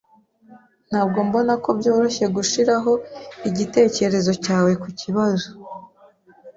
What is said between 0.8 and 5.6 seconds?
Ntabwo mbona ko byoroshye gushiraho igitekerezo cyawe kukibazo.